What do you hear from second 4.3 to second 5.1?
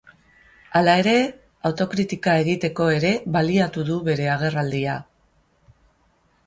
agerraldia.